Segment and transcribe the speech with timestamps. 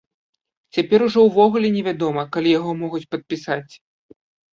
[0.77, 3.73] Цяпер ужо ўвогуле невядома, калі яго могуць падпісаць.